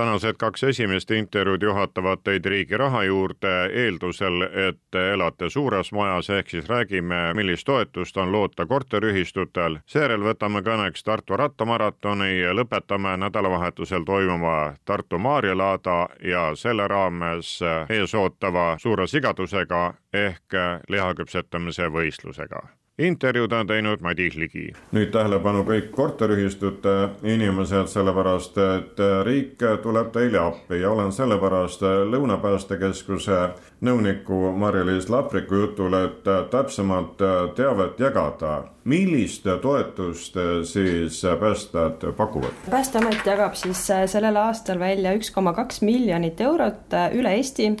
[0.00, 3.50] tänased kaks esimest intervjuud juhatavad teid riigi raha juurde
[3.82, 9.78] eeldusel, et elate suures majas, ehk siis räägime, millist toetust on loota korteriühistutel.
[9.86, 18.14] seejärel võtame kõneks Tartu rattamaratoni ja lõpetame nädalavahetusel toimuva Tartu Maarjalaada ja selle raames ees
[18.14, 24.72] ootava suure sigadusega ehk lihaküpsetamise võistlusega intervjuud on teinud Madis Ligi.
[24.92, 32.36] nüüd tähelepanu kõik korteriühistute inimesed, sellepärast et riik tuleb teile appi ja olen sellepärast Lõuna
[32.42, 33.38] Päästekeskuse
[33.80, 37.16] nõuniku Marja-Liis Lapriku jutul, et täpsemat
[37.56, 38.64] teavet jagada.
[38.84, 42.52] millist toetust siis päästjad pakuvad?
[42.70, 47.76] päästeamet jagab siis sellel aastal välja üks koma kaks miljonit eurot üle Eesti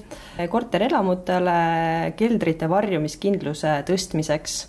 [0.48, 4.68] korterelamutele keldrite varjumiskindluse tõstmiseks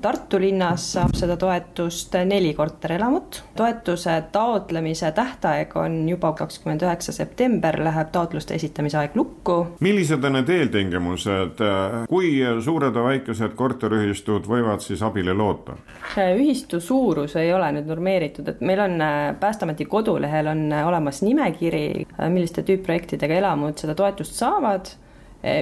[0.00, 3.42] Tartu linnas saab seda toetust neli korterelamut.
[3.56, 9.56] toetuse taotlemise tähtaeg on juba kakskümmend üheksa september, läheb taotluste esitamise aeg lukku.
[9.80, 11.60] millised on need eeltingimused,
[12.08, 12.30] kui
[12.64, 15.76] suured ja väikesed korteriühistud võivad siis abile loota?
[16.16, 18.98] ühistu suurus ei ole nüüd normeeritud, et meil on
[19.40, 24.88] Päästeameti kodulehel on olemas nimekiri, milliste tüüpprojektidega elamud seda toetust saavad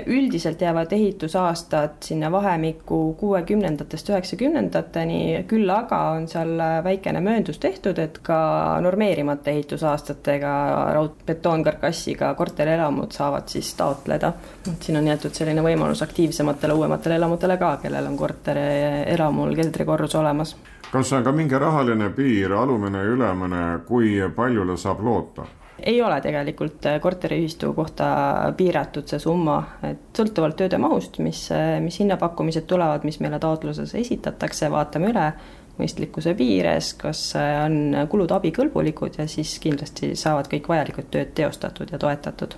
[0.07, 6.53] üldiselt jäävad ehitusaastad sinna vahemikku kuuekümnendatest üheksakümnendateni, küll aga on seal
[6.85, 8.41] väikene mööndus tehtud, et ka
[8.85, 10.51] normeerimata ehitusaastatega
[10.95, 14.33] raudbetoonkarkassiga korterelamud saavad siis taotleda.
[14.73, 20.57] et siin on jäetud selline võimalus aktiivsematele uuematele elamutele ka, kellel on korterelamul keldrikorrus olemas.
[20.93, 25.47] kas on ka mingi rahaline piir, alumine ja ülemine, kui paljule saab loota?
[25.87, 28.07] Ei ole tegelikult äh, korteriühistu kohta
[28.57, 29.57] piiratud see summa,
[29.87, 35.27] et sõltuvalt tööde mahust, mis, äh, mis hinnapakkumised tulevad, mis meile taotluses esitatakse, vaatame üle
[35.81, 41.93] mõistlikkuse piires, kas äh, on kulud abikõlbulikud ja siis kindlasti saavad kõik vajalikud tööd teostatud
[41.93, 42.57] ja toetatud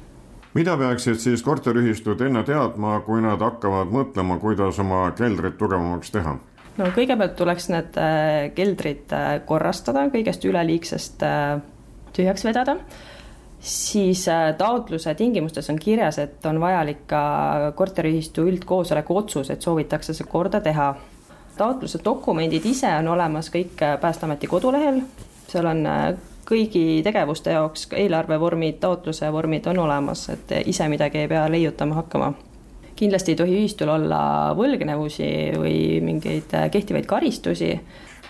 [0.52, 6.38] mida peaksid siis korteriühistud enne teadma, kui nad hakkavad mõtlema, kuidas oma keldrit tugevamaks teha?
[6.76, 7.96] no kõigepealt tuleks need
[8.56, 9.12] keldrid
[9.48, 11.25] korrastada kõigest üleliigsest
[12.16, 12.76] tühjaks vedada
[13.62, 17.22] siis äh, taotluse tingimustes on kirjas, et on vajalik ka
[17.74, 20.94] korteriühistu üldkoosoleku otsus, et soovitakse see korda teha.
[21.56, 25.02] taotluse dokumendid ise on olemas kõik äh, Päästeameti kodulehel,
[25.48, 26.14] seal on äh,
[26.48, 32.32] kõigi tegevuste jaoks eelarvevormid, taotluse vormid on olemas, et ise midagi ei pea leiutama hakkama.
[32.96, 34.22] Kindlasti ei tohi ühistul olla
[34.58, 35.28] võlgnevusi
[35.58, 37.70] või mingeid kehtivaid karistusi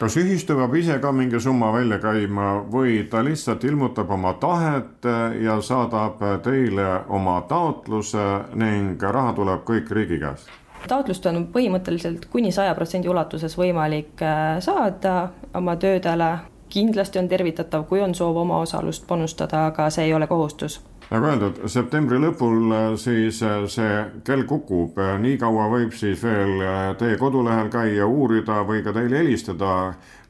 [0.03, 5.07] kas ühistu peab ise ka mingi summa välja käima või ta lihtsalt ilmutab oma tahet
[5.41, 8.25] ja saadab teile oma taotluse
[8.59, 10.51] ning raha tuleb kõik riigi käest?
[10.91, 16.39] taotlust on põhimõtteliselt kuni saja protsendi ulatuses võimalik äh, saada oma töödele.
[16.73, 20.81] kindlasti on tervitatav, kui on soov omaosalust panustada, aga see ei ole kohustus
[21.12, 26.23] nagu öeldud, septembri lõpul äh, siis äh, see kell kukub, äh, nii kaua võib siis
[26.25, 26.53] veel
[27.00, 29.71] teie kodulehel käia, uurida või ka teile helistada.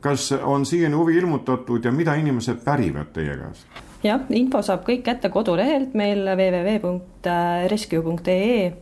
[0.03, 3.67] kas on siiani huvi ilmutatud ja mida inimesed pärivad teie käest?
[4.03, 8.73] jah, info saab kõik kätte kodulehelt meil www.rescue.ee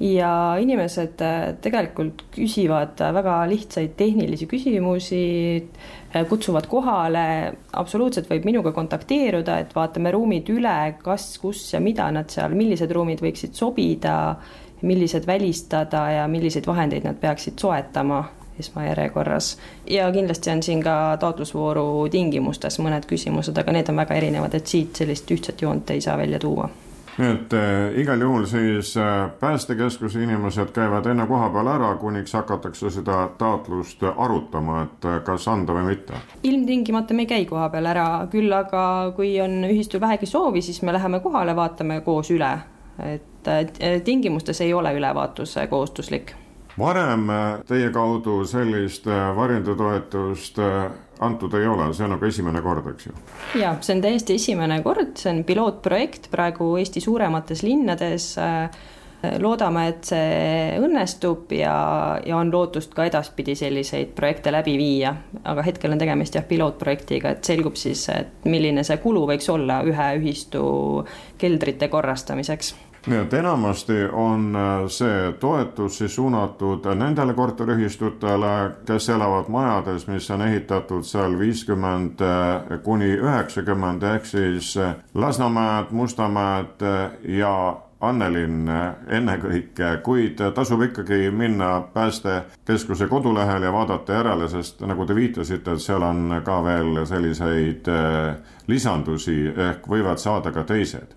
[0.00, 0.30] ja
[0.60, 1.22] inimesed
[1.64, 5.22] tegelikult küsivad väga lihtsaid tehnilisi küsimusi
[6.16, 12.06] Äh, kutsuvad kohale, absoluutselt võib minuga kontakteeruda, et vaatame ruumid üle, kas, kus ja mida
[12.14, 14.36] nad seal, millised ruumid võiksid sobida,
[14.86, 18.22] millised välistada ja milliseid vahendeid nad peaksid soetama
[18.58, 19.56] esmajärjekorras.
[19.90, 24.66] ja kindlasti on siin ka taotlusvooru tingimustes mõned küsimused, aga need on väga erinevad, et
[24.66, 26.70] siit sellist ühtset joont ei saa välja tuua
[27.18, 32.34] nii et äh, igal juhul siis äh, päästekeskuse inimesed käivad enne koha peal ära, kuniks
[32.36, 36.20] hakatakse seda taotlust arutama, et äh, kas anda või mitte.
[36.42, 40.82] ilmtingimata me ei käi koha peal ära, küll aga kui on ühistul vähegi soovi, siis
[40.82, 42.52] me läheme kohale, vaatame koos üle,
[43.12, 46.36] et äh, tingimustes ei ole ülevaatus kohustuslik
[46.76, 47.30] varem
[47.64, 50.58] teie kaudu sellist varjenditoetust
[51.20, 53.14] antud ei ole, see on nagu esimene kord, eks ju?
[53.60, 58.34] ja see on täiesti esimene kord, see on pilootprojekt praegu Eesti suuremates linnades.
[59.40, 61.72] loodame, et see õnnestub ja,
[62.22, 67.32] ja on lootust ka edaspidi selliseid projekte läbi viia, aga hetkel on tegemist jah, pilootprojektiga,
[67.32, 70.62] et selgub siis, et milline see kulu võiks olla ühe ühistu
[71.40, 72.74] keldrite korrastamiseks
[73.06, 78.52] nii et enamasti on äh, see toetus siis suunatud nendele korteriühistutele,
[78.86, 85.90] kes elavad majades, mis on ehitatud seal viiskümmend äh, kuni üheksakümmend ehk siis äh, Lasnamäed,
[85.90, 86.86] Mustamäed
[87.38, 87.52] ja
[88.00, 88.68] Annelinn
[89.08, 95.82] ennekõike, kuid tasub ikkagi minna päästekeskuse kodulehele ja vaadata järele, sest nagu te viitasite, et
[95.82, 97.88] seal on ka veel selliseid
[98.68, 101.16] lisandusi ehk võivad saada ka teised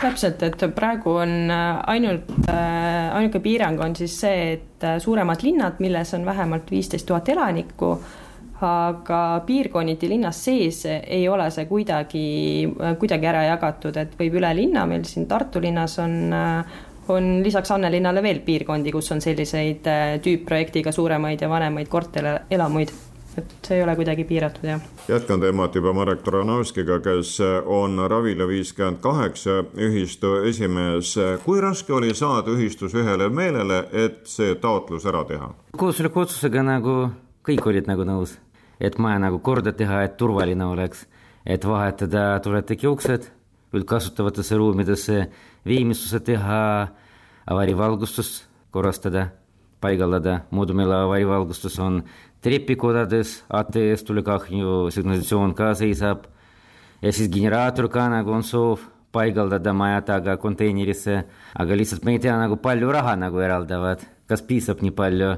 [0.00, 5.42] täpselt, et praegu on äh, ainult, äh, ainuke piirang on siis see, et äh, suuremad
[5.42, 7.92] linnad, milles on vähemalt viisteist tuhat elanikku,
[8.64, 12.26] aga piirkonniti linnas sees ei ole see kuidagi,
[12.98, 16.34] kuidagi ära jagatud, et võib üle linna, meil siin Tartu linnas on
[17.08, 19.86] on lisaks Annelinnale veel piirkondi, kus on selliseid
[20.20, 22.90] tüüpprojektiga suuremaid ja vanemaid korterelamuid
[23.38, 24.82] et see ei ole kuidagi piiratud, jah.
[25.08, 27.36] jätkan teemat juba Marek Taranovskiga, kes
[27.66, 31.14] on Ravila viiskümmend kaheksa ühistu esimees.
[31.44, 35.52] kui raske oli saada ühistus ühele meelele, et see taotlus ära teha?
[35.76, 36.98] koosoleku otsusega nagu
[37.48, 38.36] kõik olid nagu nõus,
[38.80, 41.06] et maja nagu korda teha, et turvaline oleks,
[41.46, 43.30] et vahetada tuletigi uksed
[43.74, 45.26] üldkasutavatesse ruumidesse,
[45.66, 46.88] viimistuse teha,
[47.48, 49.28] avariivalgustust korrastada,
[49.80, 52.02] paigaldada, muidu meil avariivalgustus on
[52.44, 56.28] trepikodades ATS tulekahju signalisatsioon ka seisab
[57.02, 61.22] ja siis generaator ka nagu on soov paigaldada maja taga konteinerisse,
[61.58, 65.36] aga lihtsalt me ei tea nagu palju raha nagu eraldavad, kas piisab nii palju.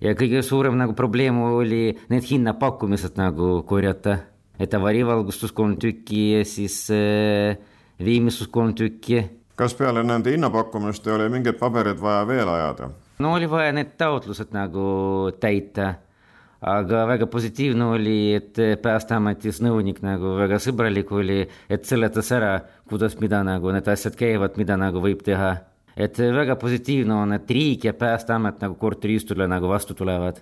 [0.00, 4.18] ja kõige suurem nagu probleem oli need hinnapakkumised nagu korjata,
[4.58, 7.56] et avariivalgustus kolm tükki ja siis äh,
[8.00, 9.24] viimistsus kolm tükki.
[9.56, 12.90] kas peale nende hinnapakkumiste oli mingeid pabereid vaja veel ajada?
[13.18, 15.94] no oli vaja need taotlused nagu täita
[16.64, 22.54] aga väga positiivne oli, et Päästeametis nõunik nagu väga sõbralik oli, et seletas ära,
[22.88, 25.56] kuidas, mida nagu need asjad käivad, mida nagu võib teha.
[25.96, 30.40] et väga positiivne on, et riik ja Päästeamet nagu korteriistule nagu vastu tulevad.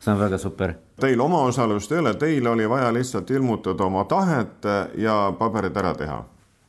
[0.00, 0.74] see on väga super.
[1.00, 4.64] Teil omaosalust ei ole, teil oli vaja lihtsalt ilmutada oma tahet
[4.96, 6.24] ja paberid ära teha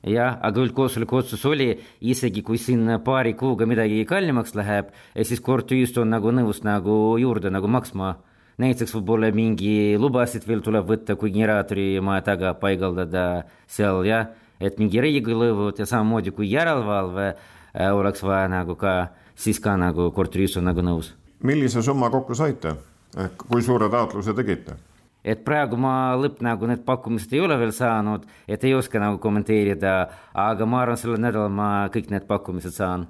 [0.08, 4.90] jah, aga üldkoosoleku otsus oli, isegi kui siin paari kuuga midagi kallimaks läheb,
[5.24, 8.16] siis korteriühistu on nagu nõus nagu juurde nagu maksma
[8.62, 13.26] näiteks võib-olla mingi lubasid veel tuleb võtta, kui generaatori maja taga paigaldada
[13.68, 19.60] seal jah, et mingi riigilõivud ja samamoodi kui järelevalve äh, oleks vaja nagu ka, siis
[19.64, 21.14] ka nagu korteriühistu on nagu nõus.
[21.44, 22.76] millise summa kokku saite,
[23.18, 24.78] ehk kui suure taotluse tegite?
[25.24, 29.18] et praegu ma lõpp nagu need pakkumised ei ole veel saanud, et ei oska nagu
[29.22, 29.96] kommenteerida,
[30.34, 33.08] aga ma arvan, sellel nädalal ma kõik need pakkumised saan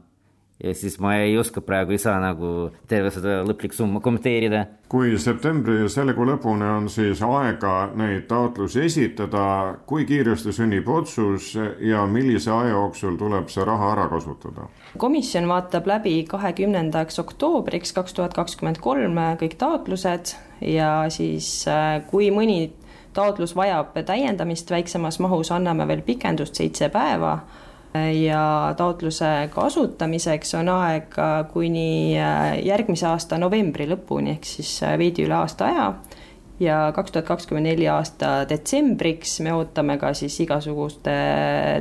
[0.64, 4.66] ja siis ma ei oska praegu, ei saa nagu terve seda lõplikku summa kommenteerida.
[4.92, 9.44] kui septembri ja selle kuu lõpuni on siis aega neid taotlusi esitada,
[9.88, 14.68] kui kiiresti sünnib otsus ja millise aja jooksul tuleb see raha ära kasutada?
[14.98, 22.30] komisjon vaatab läbi kahekümnendaks oktoobriks kaks tuhat kakskümmend kolm kõik taotlused ja siis äh, kui
[22.32, 22.72] mõni
[23.14, 27.40] taotlus vajab täiendamist väiksemas mahus, anname veel pikendust seitse päeva
[27.94, 35.26] ja taotluse kasutamiseks on aega kuni äh, järgmise aasta novembri lõpuni, ehk siis äh, veidi
[35.28, 35.88] üle aasta aja
[36.62, 41.14] ja kaks tuhat kakskümmend neli aasta detsembriks me ootame ka siis igasuguste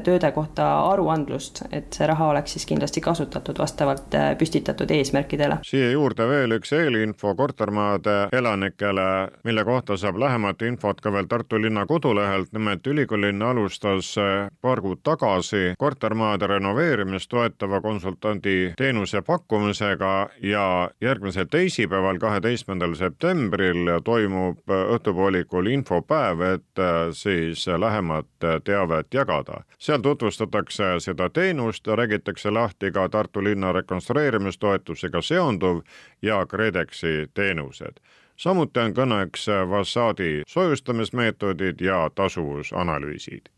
[0.04, 5.60] tööde kohta aruandlust, et see raha oleks siis kindlasti kasutatud vastavalt äh, püstitatud eesmärkidele.
[5.66, 9.08] siia juurde veel üks eelinfo kortermajade elanikele,
[9.44, 14.14] mille kohta saab lähemat infot ka veel Tartu linna kodulehelt, nimelt ülikoolilinn alustas
[14.60, 20.64] paar kuud tagasi kortermajade renoveerimist toetava konsultandi teenuse pakkumisega ja
[21.00, 28.26] järgmisel teisipäeval, kaheteistkümnendal septembril toimub õhtupoolikul infopäev, et äh, siis lähemat
[28.64, 29.62] teavet jagada.
[29.78, 35.80] seal tutvustatakse seda teenust, räägitakse lahti ka Tartu linna rekonstrueerimistoetusega seonduv
[36.22, 38.00] ja KredExi teenused
[38.40, 43.52] samuti on kõneks fassaadi soojustamismeetodid ja tasuvusanalüüsid.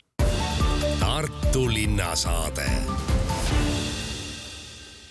[0.99, 2.67] Tartu linnasaade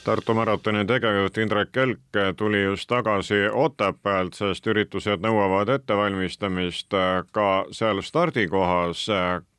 [0.04, 6.90] Tartu maratoni tegevjuht Indrek Kelk tuli just tagasi Otepäält, sest üritused nõuavad ettevalmistamist
[7.32, 9.06] ka seal stardikohas.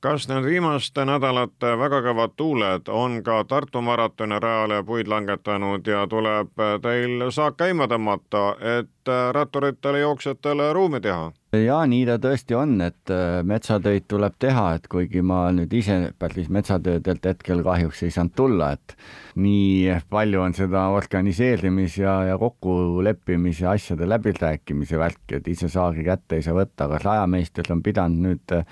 [0.03, 6.03] Kas need viimaste nädalate väga kõvad tuuled on ka Tartu maratoni rajale puid langetanud ja
[6.11, 8.43] tuleb teil saak käima tõmmata,
[8.79, 11.31] et ratturitele, jooksjatele ruumi teha?
[11.53, 15.97] jaa, nii ta tõesti on, et äh, metsatöid tuleb teha, et kuigi ma nüüd ise
[16.17, 18.95] päris metsatöödelt hetkel kahjuks ei saanud tulla, et
[19.37, 26.39] nii palju on seda organiseerimis ja, ja kokkuleppimise asjade läbirääkimise värki, et ise saagi kätte
[26.39, 28.65] ei saa võtta, aga rajameister on pidanud nüüd äh,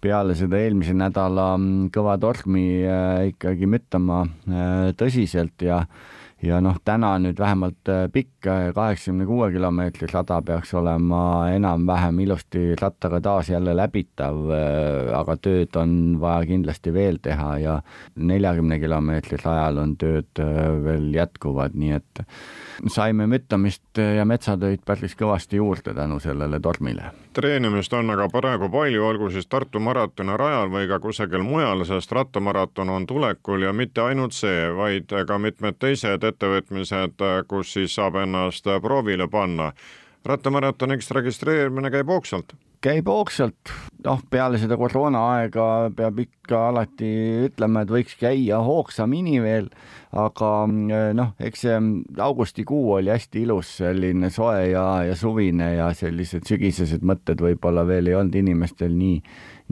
[0.00, 2.84] peale seda eelmist eelmise nädala mm, kõva tormi
[3.32, 4.22] ikkagi müttama
[4.98, 5.82] tõsiselt ja
[6.42, 12.20] ja noh, täna nüüd vähemalt äh, pikk äh, kaheksakümne kuue kilomeetri rada peaks olema enam-vähem
[12.22, 17.76] ilusti rattaga taas jälle läbitav, äh, aga tööd on vaja kindlasti veel teha ja
[18.14, 20.42] neljakümne kilomeetri rajal on tööd
[20.84, 22.22] veel jätkuvad, nii et
[22.86, 27.10] saime müttamist ja metsatöid päris kõvasti juurde tänu sellele tormile.
[27.34, 32.12] treenimist on aga praegu palju, olgu siis Tartu maratoni rajal või ka kusagil mujal, sest
[32.12, 38.20] rattamaraton on tulekul ja mitte ainult see, vaid ka mitmed teised ettevõtmised, kus siis saab
[38.22, 39.72] ennast proovile panna.
[40.28, 42.52] rattamaratoniks registreerimine käib hoogsalt
[42.84, 43.72] käib hoogsalt,
[44.04, 45.64] noh, peale seda koroonaaega
[45.96, 47.10] peab ikka alati
[47.48, 49.66] ütlema, et võiks käia hoogsamini veel,
[50.16, 50.50] aga
[51.18, 51.80] noh, eks see
[52.22, 58.12] augustikuu oli hästi ilus, selline soe ja, ja suvine ja sellised sügisesed mõtted võib-olla veel
[58.12, 59.18] ei olnud inimestel nii,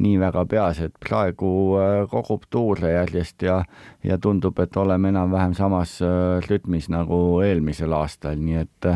[0.03, 3.63] nii väga peas, et praegu äh, kogub tuure järjest ja,
[4.05, 8.93] ja tundub, et oleme enam-vähem samas äh, rütmis nagu eelmisel aastal, nii et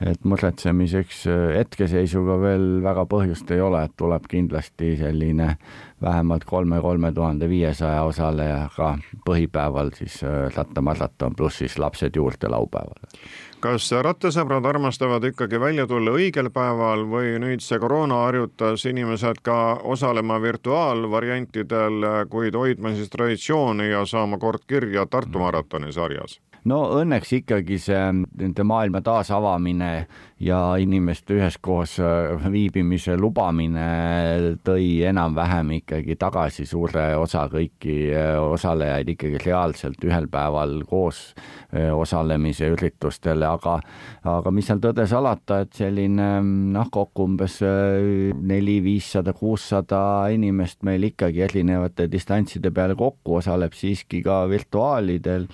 [0.00, 5.54] et muretsemiseks äh, hetkeseisuga veel väga põhjust ei ole, et tuleb kindlasti selline
[6.02, 13.08] vähemalt kolme, kolme tuhande viiesaja osalejaga põhipäeval siis äh, rattamaraton pluss siis lapsed juurde laupäeval.
[13.60, 19.80] kas rattasõbrad armastavad ikkagi välja tulla õigel päeval või nüüd see koroona harjutas inimesed ka
[19.82, 26.36] osalema virtuaalvariantidel, kuid hoidma siis traditsiooni ja saama kord kirja Tartu maratoni sarjas?
[26.66, 29.90] No õnneks ikkagi see nende maailma taasavamine
[30.42, 33.86] ja inimeste üheskoos äh, viibimise lubamine
[34.66, 41.30] tõi enam-vähem ikkagi tagasi suure osa kõiki äh, osalejaid ikkagi reaalselt ühel päeval koos
[41.72, 43.78] äh, osalemise üritustele, aga
[44.26, 46.28] aga mis seal tõde salata, et selline
[46.74, 50.00] noh, kokku umbes neli, viissada, kuussada
[50.34, 55.46] inimest meil ikkagi erinevate distantside peale kokku osaleb siiski ka virtuaalidel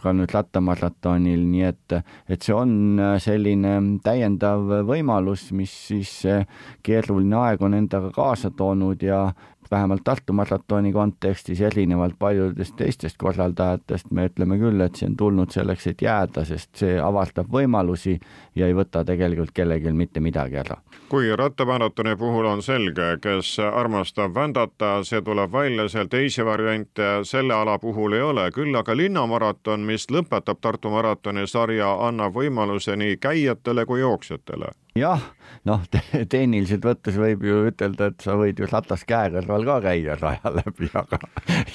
[0.00, 1.96] ka nüüd rattamaratonil, nii et,
[2.28, 6.46] et see on äh, selline täiendav võimalus, mis siis äh,
[6.82, 9.26] keeruline aeg on endaga kaasa toonud ja
[9.72, 15.54] vähemalt Tartu maratoni kontekstis erinevalt paljudest teistest korraldajatest me ütleme küll, et see on tulnud
[15.54, 18.18] selleks, et jääda, sest see avardab võimalusi
[18.58, 20.76] ja ei võta tegelikult kellelgi mitte midagi ära.
[21.08, 27.54] kui rattamaratoni puhul on selge, kes armastab vändata, see tuleb välja, seal teisi variante selle
[27.54, 33.16] ala puhul ei ole, küll aga linnamaraton, mis lõpetab Tartu maratoni sarja, annab võimaluse nii
[33.16, 35.22] käijatele kui jooksjatele jah,
[35.68, 39.78] noh te, tehniliselt võttes võib ju ütelda, et sa võid ju ratas käe kõrval ka
[39.86, 41.20] käia raja läbi, aga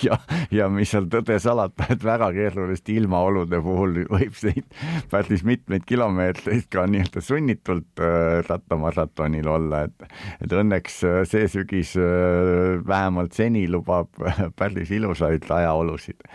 [0.06, 0.18] ja,
[0.54, 4.78] ja mis seal tõde salata, et väga keeruliste ilmaolude puhul võib neid
[5.12, 10.08] päris mitmeid kilomeetreid ka nii-öelda sunnitult äh, rattamaratonil olla, et
[10.44, 14.12] et õnneks äh, see sügis äh, vähemalt seni lubab
[14.60, 16.28] päris ilusaid rajaolusid.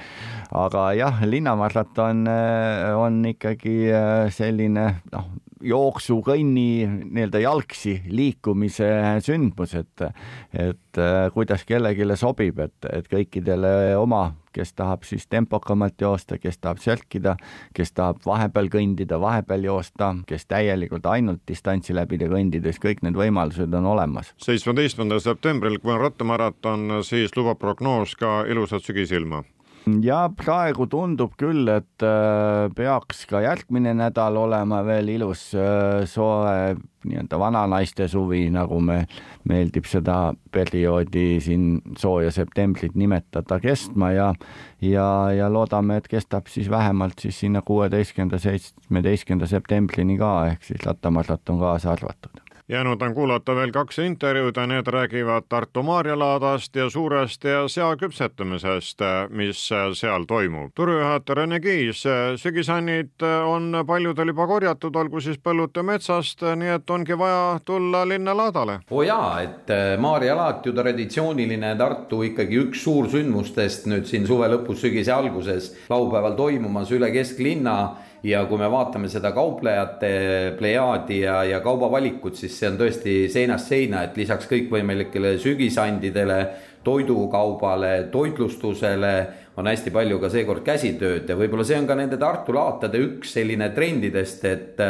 [0.53, 2.27] aga jah, linnamaraton
[2.99, 3.77] on ikkagi
[4.35, 5.31] selline noh,
[5.63, 8.89] jooksu, kõnni, nii-öelda jalgsi liikumise
[9.25, 10.05] sündmus, et,
[10.53, 16.59] et äh, kuidas kellelegi sobib, et, et kõikidele oma, kes tahab siis tempokamalt joosta, kes
[16.59, 17.37] tahab sörkida,
[17.75, 23.73] kes tahab vahepeal kõndida, vahepeal joosta, kes täielikult ainult distantsi läbida kõndides, kõik need võimalused
[23.75, 24.35] on olemas.
[24.37, 29.45] seitsmeteistkümnendal septembril, kui on rattamaraton, siis lubab prognoos ka ilusat sügisilma
[30.03, 36.75] ja praegu tundub küll, et äh, peaks ka järgmine nädal olema veel ilus äh, soe
[37.03, 39.01] nii-öelda vananaiste suvi, nagu me,
[39.51, 44.29] meeldib seda perioodi siin sooja septembrit nimetada, kestma ja
[44.83, 50.87] ja, ja loodame, et kestab siis vähemalt siis sinna kuueteistkümnenda, seitsmeteistkümnenda septembrini ka, ehk siis
[50.87, 56.77] rattamaraton kaasa arvatud jäänud on kuulata veel kaks intervjuud ja need räägivad Tartu Maarja laadast
[56.77, 60.71] ja suurest ja sea küpsetamisest, mis seal toimub.
[60.75, 62.05] turujuhataja Rene Kiis,
[62.37, 68.09] sügisannid on paljudel juba korjatud, olgu siis põllult ja metsast, nii et ongi vaja tulla
[68.09, 68.79] linna laadale.
[68.91, 74.49] oo jaa, et äh, Maarja laat ju traditsiooniline Tartu ikkagi üks suursündmustest nüüd siin suve
[74.49, 77.77] lõpus, sügise alguses laupäeval toimumas üle kesklinna
[78.23, 80.13] ja kui me vaatame seda kauplejate
[80.59, 86.39] plejaadi ja, ja kaubavalikut, siis see on tõesti seinast seina, et lisaks kõikvõimalikele sügisandidele,
[86.83, 89.15] toidukaubale, toitlustusele
[89.59, 91.29] on hästi palju ka seekord käsitööd.
[91.29, 94.83] Ja võib-olla see on ka nende Tartu laatade üks selline trendidest, et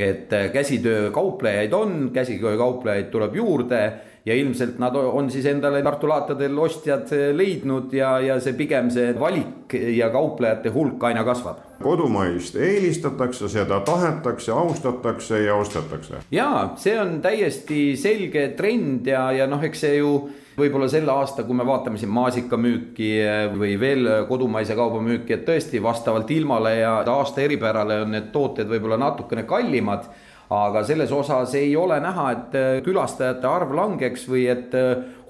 [0.00, 3.80] et käsitöökauplejaid on, käsitöökauplejaid tuleb juurde
[4.26, 9.12] ja ilmselt nad on siis endale Tartu laatadel ostjad leidnud ja, ja see pigem see
[9.18, 16.22] valik ja kauplejate hulk aina kasvab kodumaist eelistatakse, seda tahetakse, austatakse ja ostetakse.
[16.30, 20.12] ja see on täiesti selge trend ja, ja noh, eks see ju
[20.56, 23.12] võib-olla sel aasta, kui me vaatame siin maasikamüüki
[23.56, 28.68] või veel kodumaise kauba müüki, et tõesti vastavalt ilmale ja aasta eripärale on need tooted
[28.70, 30.10] võib-olla natukene kallimad
[30.52, 34.74] aga selles osas ei ole näha, et külastajate arv langeks või et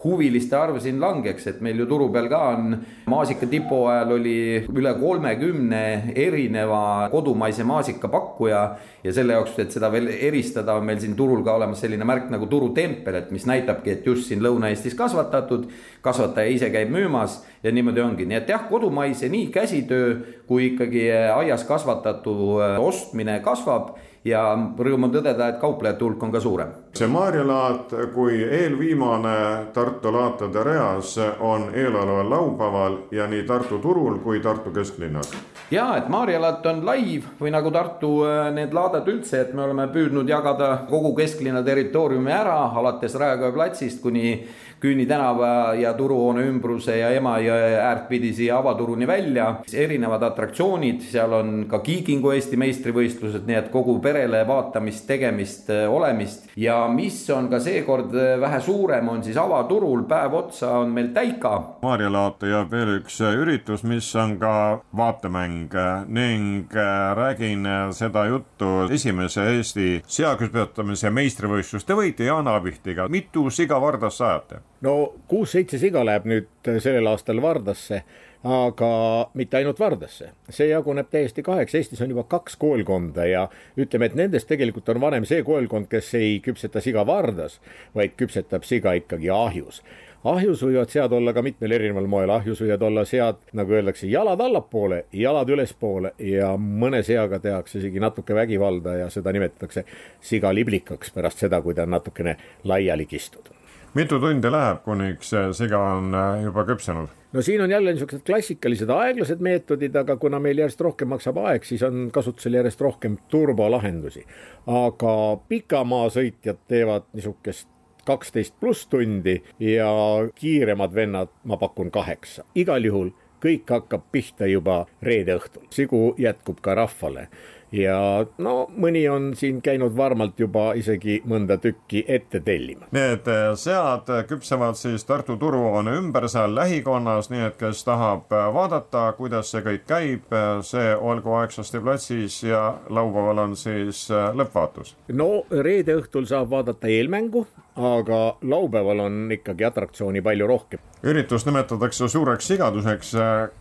[0.02, 2.74] huviliste arv siin langeks, et meil ju turu peal ka on
[3.10, 4.34] maasika tipu ajal oli
[4.66, 5.82] üle kolmekümne
[6.18, 8.62] erineva kodumaise maasika pakkuja
[9.04, 12.30] ja selle jaoks, et seda veel eristada, on meil siin turul ka olemas selline märk
[12.34, 15.68] nagu turutempel, et mis näitabki, et just siin Lõuna-Eestis kasvatatud,
[16.02, 20.16] kasvataja ise käib müümas ja niimoodi ongi, nii et jah, kodumaise nii käsitöö
[20.48, 22.34] kui ikkagi aias kasvatatu
[22.82, 24.42] ostmine kasvab ja
[24.78, 26.68] rõõm on tõdeda, et kauplejate hulk on ka suurem.
[26.94, 29.36] see Maarja laat kui eelviimane
[29.72, 35.32] Tartu laatade reas on eeloleval laupäeval ja nii Tartu turul kui Tartu kesklinnas.
[35.70, 39.62] ja et Maarja laat on laiv või nagu Tartu äh, need laadad üldse, et me
[39.62, 44.46] oleme püüdnud jagada kogu kesklinna territooriumi ära alates Raekoja platsist kuni
[44.82, 49.44] Küüni tänava ja Turuhoone ümbruse ja Emajõe äärt pidi siia avaturuni välja.
[49.72, 56.48] erinevad atraktsioonid, seal on ka Kiikingu Eesti meistrivõistlused, nii et kogu perele vaatamist, tegemist, olemist.
[56.56, 58.10] ja mis on ka seekord
[58.40, 61.52] vähe suurem, on siis avaturul päev otsa on meil täika.
[61.82, 66.74] Maarja laata jääb veel üks üritus, mis on ka vaatemäng ning
[67.14, 73.08] räägin seda juttu esimese Eesti seaküpetamise meistrivõistluste võitja Jaan Abihtiga.
[73.08, 74.71] mitu siga Vardas sajate?
[74.82, 78.02] No kuus-seitse siga läheb nüüd sellel aastal Vardasse,
[78.42, 78.92] aga
[79.38, 83.44] mitte ainult Vardasse, see jaguneb täiesti kaheks, Eestis on juba kaks koolkonda ja
[83.78, 87.60] ütleme, et nendest tegelikult on vanem see koolkond, kes ei küpseta siga Vardas,
[87.94, 89.82] vaid küpsetab siga ikkagi ahjus
[90.24, 94.40] ahjus võivad sead olla ka mitmel erineval moel, ahjus võivad olla sead, nagu öeldakse, jalad
[94.40, 99.84] allapoole, jalad ülespoole ja mõne seaga tehakse isegi natuke vägivalda ja seda nimetatakse
[100.20, 103.50] sigaliblikaks pärast seda, kui ta on natukene laiali kistud
[103.94, 107.10] mitu tundi läheb, kuniks siga on äh, juba küpsenud?
[107.32, 111.64] no siin on jälle niisugused klassikalised aeglased meetodid, aga kuna meil järjest rohkem maksab aeg,
[111.64, 114.24] siis on kasutusel järjest rohkem turbolahendusi.
[114.66, 115.14] aga
[115.48, 117.68] pikamaasõitjad teevad niisugust
[118.04, 119.88] kaksteist pluss tundi ja
[120.34, 122.44] kiiremad vennad, ma pakun kaheksa.
[122.54, 123.10] igal juhul
[123.42, 127.28] kõik hakkab pihta juba reede õhtul, sigu jätkub ka rahvale
[127.72, 127.96] ja
[128.38, 132.88] no mõni on siin käinud varmalt juba isegi mõnda tükki ette tellima.
[132.92, 138.48] Need äh, sead küpsevad siis Tartu turuhoone ümber seal lähikonnas, nii et kes tahab äh,
[138.54, 144.94] vaadata, kuidas see kõik käib, äh, see olgu Aegsasti platsis ja laupäeval on siis lõppvaatus.
[145.08, 150.80] no reede õhtul saab vaadata eelmängu, aga laupäeval on ikkagi atraktsiooni palju rohkem.
[151.02, 153.12] üritust nimetatakse suureks sigaduseks.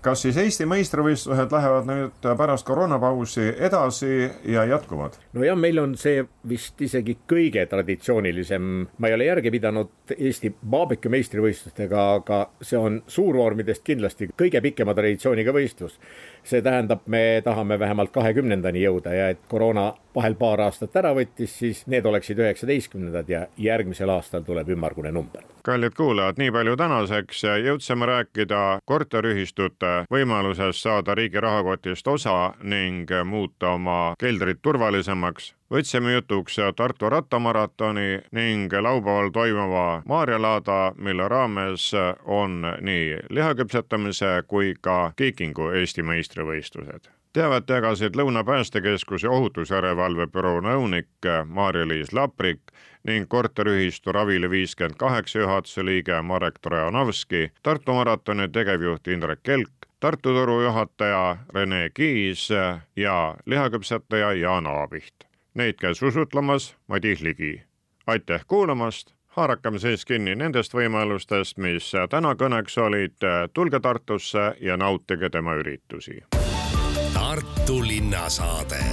[0.02, 5.15] kas siis Eesti meistrivõistlused lähevad nüüd pärast koroonapausi edasi ja jätkuvad?
[5.34, 11.10] nojah, meil on see vist isegi kõige traditsioonilisem, ma ei ole järge pidanud Eesti baabeke
[11.10, 16.00] meistrivõistlustega, aga see on suurvormidest kindlasti kõige pikema traditsiooniga võistlus.
[16.44, 21.54] See tähendab, me tahame vähemalt kahekümnendani jõuda ja et koroona vahel paar aastat ära võttis,
[21.60, 25.44] siis need oleksid üheksateistkümnendad ja järgmisel aastal tuleb ümmargune number.
[25.64, 33.76] kallid kuulajad, nii palju tänaseks jõudsime rääkida korteriühistute võimalusest saada riigi rahakotist osa ning muuta
[33.78, 41.92] oma keldrit turvalisemaks võtsime jutuks Tartu rattamaratoni ning laupäeval toimuva Maarjalaada, mille raames
[42.26, 51.28] on nii lihaküpsetamise kui ka kiikingu Eesti meistrivõistlused teavet jagasid Lõuna päästekeskuse ohutusjärelevalve büroo nõunik
[51.48, 52.74] Maarja-Liis Laprik
[53.08, 60.36] ning korteriühistu Ravili viiskümmend kaheksa juhatuse liige Marek Trojanovski, Tartu maratoni tegevjuht Indrek Kelk, Tartu
[60.36, 62.50] turu juhataja Rene Kiis
[62.96, 65.31] ja lihaküpsetaja Jaan Aabiht.
[65.54, 67.64] Neid käis usutlemas Madis Ligi.
[68.08, 69.14] aitäh kuulamast!
[69.28, 73.16] Haarakem sees kinni nendest võimalustest, mis täna kõneks olid,
[73.54, 76.24] tulge Tartusse ja nautige tema üritusi.
[77.14, 78.84] Tartu linnasaade